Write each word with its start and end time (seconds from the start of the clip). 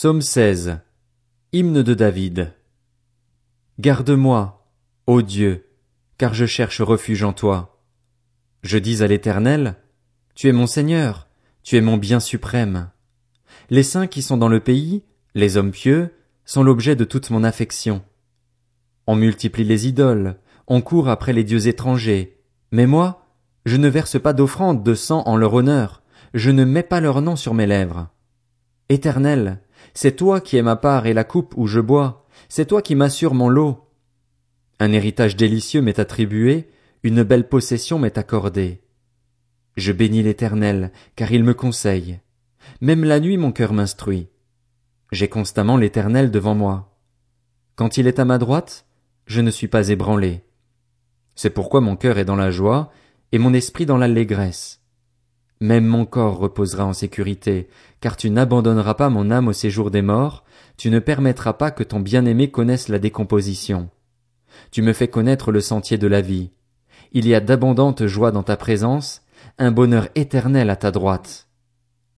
Psaume 0.00 0.22
16. 0.22 0.78
Hymne 1.52 1.82
de 1.82 1.92
David. 1.92 2.54
Garde-moi, 3.80 4.64
ô 5.08 5.22
Dieu, 5.22 5.66
car 6.18 6.34
je 6.34 6.46
cherche 6.46 6.80
refuge 6.80 7.24
en 7.24 7.32
toi. 7.32 7.82
Je 8.62 8.78
dis 8.78 9.02
à 9.02 9.08
l'Éternel, 9.08 9.74
Tu 10.36 10.46
es 10.48 10.52
mon 10.52 10.68
Seigneur, 10.68 11.26
tu 11.64 11.76
es 11.76 11.80
mon 11.80 11.96
bien 11.96 12.20
suprême. 12.20 12.90
Les 13.70 13.82
saints 13.82 14.06
qui 14.06 14.22
sont 14.22 14.36
dans 14.36 14.46
le 14.46 14.60
pays, 14.60 15.02
les 15.34 15.56
hommes 15.56 15.72
pieux, 15.72 16.14
sont 16.44 16.62
l'objet 16.62 16.94
de 16.94 17.04
toute 17.04 17.30
mon 17.30 17.42
affection. 17.42 18.04
On 19.08 19.16
multiplie 19.16 19.64
les 19.64 19.88
idoles, 19.88 20.36
on 20.68 20.80
court 20.80 21.08
après 21.08 21.32
les 21.32 21.42
dieux 21.42 21.66
étrangers, 21.66 22.38
mais 22.70 22.86
moi, 22.86 23.26
je 23.66 23.76
ne 23.76 23.88
verse 23.88 24.22
pas 24.22 24.32
d'offrande 24.32 24.84
de 24.84 24.94
sang 24.94 25.24
en 25.26 25.36
leur 25.36 25.54
honneur, 25.54 26.04
je 26.34 26.52
ne 26.52 26.64
mets 26.64 26.84
pas 26.84 27.00
leur 27.00 27.20
nom 27.20 27.34
sur 27.34 27.52
mes 27.52 27.66
lèvres. 27.66 28.06
Éternel, 28.90 29.60
c'est 29.94 30.16
toi 30.16 30.40
qui 30.40 30.56
es 30.56 30.62
ma 30.62 30.76
part 30.76 31.06
et 31.06 31.14
la 31.14 31.24
coupe 31.24 31.54
où 31.56 31.66
je 31.66 31.80
bois, 31.80 32.26
c'est 32.48 32.66
toi 32.66 32.82
qui 32.82 32.94
m'assures 32.94 33.34
mon 33.34 33.48
lot. 33.48 33.88
Un 34.80 34.92
héritage 34.92 35.36
délicieux 35.36 35.82
m'est 35.82 35.98
attribué, 35.98 36.68
une 37.02 37.22
belle 37.22 37.48
possession 37.48 37.98
m'est 37.98 38.18
accordée. 38.18 38.82
Je 39.76 39.92
bénis 39.92 40.22
l'Éternel, 40.22 40.92
car 41.16 41.32
il 41.32 41.44
me 41.44 41.54
conseille. 41.54 42.20
Même 42.80 43.04
la 43.04 43.20
nuit 43.20 43.36
mon 43.36 43.52
cœur 43.52 43.72
m'instruit. 43.72 44.28
J'ai 45.12 45.28
constamment 45.28 45.76
l'Éternel 45.76 46.30
devant 46.30 46.54
moi. 46.54 46.96
Quand 47.76 47.96
il 47.96 48.06
est 48.06 48.18
à 48.18 48.24
ma 48.24 48.38
droite, 48.38 48.86
je 49.26 49.40
ne 49.40 49.50
suis 49.50 49.68
pas 49.68 49.88
ébranlé. 49.88 50.42
C'est 51.34 51.50
pourquoi 51.50 51.80
mon 51.80 51.96
cœur 51.96 52.18
est 52.18 52.24
dans 52.24 52.36
la 52.36 52.50
joie, 52.50 52.90
et 53.30 53.38
mon 53.38 53.54
esprit 53.54 53.86
dans 53.86 53.96
l'allégresse. 53.96 54.77
Même 55.60 55.86
mon 55.86 56.04
corps 56.04 56.38
reposera 56.38 56.84
en 56.84 56.92
sécurité, 56.92 57.68
car 58.00 58.16
tu 58.16 58.30
n'abandonneras 58.30 58.94
pas 58.94 59.08
mon 59.08 59.30
âme 59.30 59.48
au 59.48 59.52
séjour 59.52 59.90
des 59.90 60.02
morts, 60.02 60.44
tu 60.76 60.90
ne 60.90 61.00
permettras 61.00 61.54
pas 61.54 61.72
que 61.72 61.82
ton 61.82 61.98
bien-aimé 61.98 62.50
connaisse 62.50 62.88
la 62.88 63.00
décomposition. 63.00 63.88
Tu 64.70 64.82
me 64.82 64.92
fais 64.92 65.08
connaître 65.08 65.50
le 65.50 65.60
sentier 65.60 65.98
de 65.98 66.06
la 66.06 66.20
vie. 66.20 66.50
Il 67.12 67.26
y 67.26 67.34
a 67.34 67.40
d'abondantes 67.40 68.06
joies 68.06 68.30
dans 68.30 68.44
ta 68.44 68.56
présence, 68.56 69.22
un 69.58 69.72
bonheur 69.72 70.08
éternel 70.14 70.70
à 70.70 70.76
ta 70.76 70.92
droite. 70.92 71.47